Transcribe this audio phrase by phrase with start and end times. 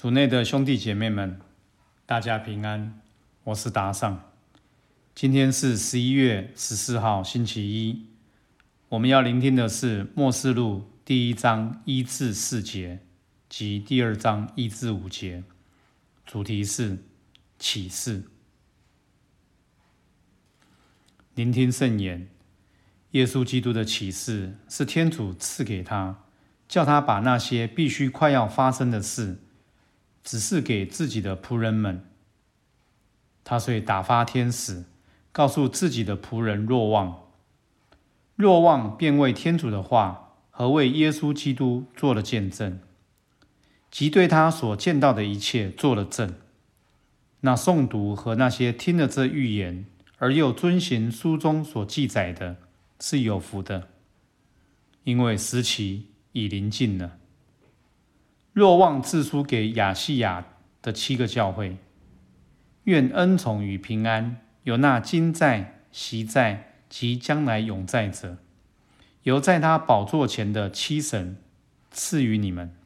[0.00, 1.38] 主内的兄弟姐妹们，
[2.06, 3.02] 大家平安，
[3.44, 4.32] 我是达尚。
[5.14, 8.06] 今天是十一月十四号，星期一。
[8.88, 13.00] 我们要聆听的是《末世录》第一章一至四节
[13.50, 15.44] 及第二章一至五节，
[16.24, 17.04] 主题是
[17.58, 18.22] 启示。
[21.34, 22.26] 聆听圣言，
[23.10, 26.24] 耶稣基督的启示是天主赐给他，
[26.66, 29.36] 叫他把那些必须快要发生的事。
[30.22, 32.04] 只是给自己的仆人们，
[33.42, 34.84] 他遂打发天使，
[35.32, 37.22] 告诉自己的仆人若望。
[38.36, 42.80] 若望便为天主的话和为耶稣基督做了见证，
[43.90, 46.34] 即对他所见到的一切做了证。
[47.40, 49.86] 那诵读和那些听了这预言
[50.18, 52.56] 而又遵行书中所记载的，
[52.98, 53.88] 是有福的，
[55.04, 57.19] 因为时期已临近了。
[58.60, 60.44] 若望自书给亚细亚
[60.82, 61.78] 的七个教会，
[62.84, 68.36] 愿恩宠与平安由那今在、昔在及将来永在者，
[69.22, 71.38] 由在他宝座前的七神
[71.90, 72.76] 赐予你们。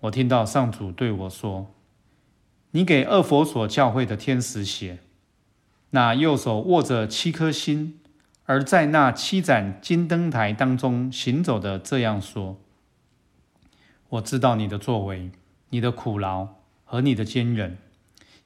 [0.00, 1.72] 我听到上主对我说
[2.72, 4.98] ：“你给二佛所教会的天使写，
[5.90, 8.00] 那右手握着七颗星，
[8.46, 12.58] 而在那七盏金灯台当中行走的，这样说。”
[14.10, 15.30] 我知道你的作为，
[15.68, 16.48] 你的苦劳
[16.84, 17.78] 和你的坚韧，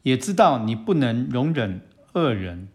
[0.03, 1.81] 也知道你不能容忍
[2.13, 2.69] 恶人，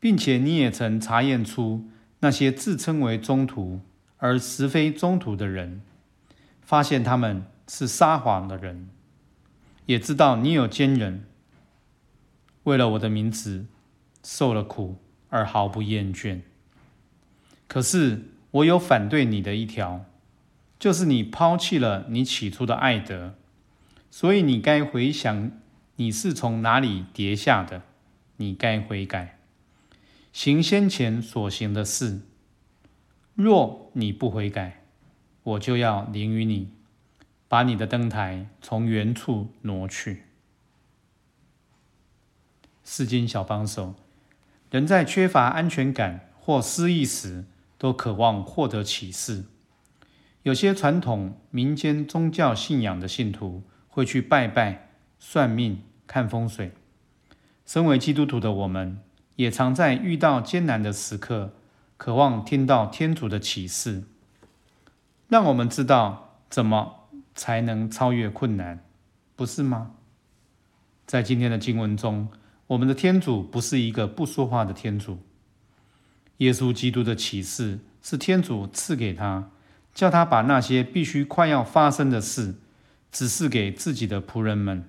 [0.00, 3.80] 并且你也曾查验出那些自称为中途
[4.16, 5.82] 而实非中途的人，
[6.60, 8.88] 发现他们是撒谎的人，
[9.86, 11.24] 也知道你有坚韧，
[12.64, 13.66] 为了我的名字
[14.24, 14.96] 受了苦
[15.28, 16.40] 而毫不厌倦。
[17.68, 20.04] 可是我有反对你的一条。
[20.80, 23.34] 就是你抛弃了你起初的爱德，
[24.10, 25.52] 所以你该回想
[25.96, 27.82] 你是从哪里跌下的，
[28.38, 29.38] 你该悔改，
[30.32, 32.22] 行先前所行的事。
[33.34, 34.82] 若你不悔改，
[35.42, 36.70] 我就要凌于你，
[37.46, 40.22] 把你的灯台从原处挪去。
[42.82, 43.94] 四经小帮手，
[44.70, 47.44] 人在缺乏安全感或失意时，
[47.76, 49.44] 都渴望获得启示。
[50.42, 56.72] 有些传统民间宗教信仰的信徒会去拜拜、算命、看风水。
[57.66, 58.98] 身为基督徒的我们，
[59.36, 61.52] 也常在遇到艰难的时刻，
[61.98, 64.04] 渴望听到天主的启示，
[65.28, 68.82] 让我们知道怎么才能超越困难，
[69.36, 69.92] 不是吗？
[71.06, 72.28] 在今天的经文中，
[72.68, 75.18] 我们的天主不是一个不说话的天主。
[76.38, 79.50] 耶稣基督的启示是天主赐给他。
[79.92, 82.54] 叫他把那些必须快要发生的事
[83.10, 84.88] 指示给自己的仆人们。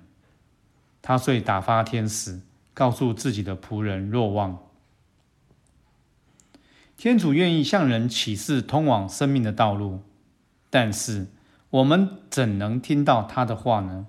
[1.02, 2.40] 他遂打发天使，
[2.72, 4.58] 告诉自己的仆人若望。
[6.96, 10.02] 天主愿意向人启示通往生命的道路，
[10.70, 11.26] 但是
[11.70, 14.06] 我们怎能听到他的话呢？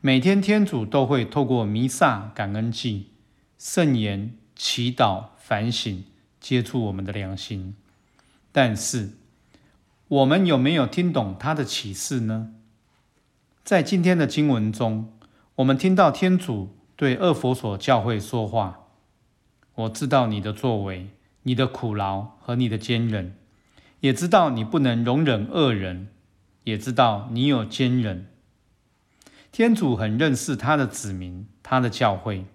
[0.00, 3.10] 每天天主都会透过弥撒、感恩祭、
[3.58, 6.04] 圣言、祈祷、反省，
[6.40, 7.76] 接触我们的良心，
[8.50, 9.10] 但是。
[10.08, 12.54] 我们有没有听懂他的启示呢？
[13.62, 15.12] 在今天的经文中，
[15.56, 18.86] 我们听到天主对二佛所教会说话
[19.76, 21.10] ：“我知道你的作为，
[21.42, 23.36] 你的苦劳和你的坚忍，
[24.00, 26.08] 也知道你不能容忍恶人，
[26.64, 28.28] 也知道你有坚忍。”
[29.52, 32.46] 天主很认识他的子民，他的教会，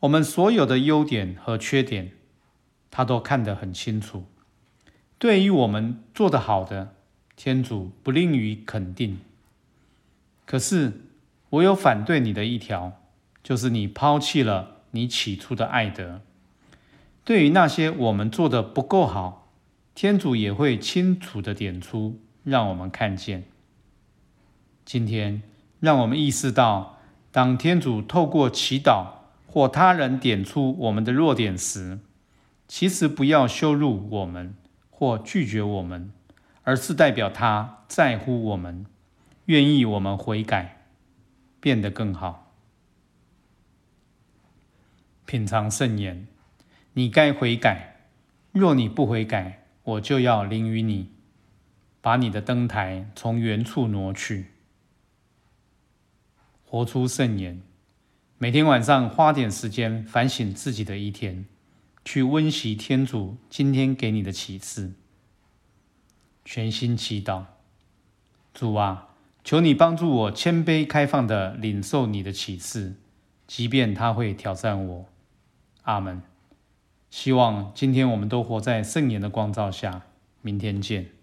[0.00, 2.10] 我们所有的优点和缺点，
[2.90, 4.24] 他都看得很清楚。
[5.18, 6.94] 对于我们做得好的，
[7.34, 9.18] 天主不吝于肯定。
[10.46, 11.00] 可是
[11.50, 12.92] 我有反对你的一条，
[13.42, 16.20] 就是你抛弃了你起初的爱德。
[17.24, 19.50] 对于那些我们做的不够好，
[19.94, 23.44] 天主也会清楚的点出，让我们看见。
[24.84, 25.42] 今天，
[25.80, 27.00] 让我们意识到，
[27.32, 29.08] 当天主透过祈祷
[29.46, 31.98] 或他人点出我们的弱点时，
[32.68, 34.54] 其实不要羞辱我们。
[34.98, 36.10] 或拒绝我们，
[36.64, 38.84] 而是代表他在乎我们，
[39.44, 40.88] 愿意我们悔改，
[41.60, 42.52] 变得更好。
[45.24, 46.26] 品尝圣言，
[46.94, 48.08] 你该悔改。
[48.50, 51.12] 若你不悔改，我就要临于你，
[52.00, 54.46] 把你的灯台从原处挪去。
[56.64, 57.62] 活出圣言，
[58.36, 61.46] 每天晚上花点时间反省自己的一天。
[62.10, 64.94] 去温习天主今天给你的启示，
[66.42, 67.44] 全心祈祷。
[68.54, 69.10] 主啊，
[69.44, 72.94] 求你帮助我谦卑开放的领受你的启示，
[73.46, 75.04] 即便他会挑战我。
[75.82, 76.22] 阿门。
[77.10, 80.04] 希望今天我们都活在圣言的光照下。
[80.40, 81.17] 明天见。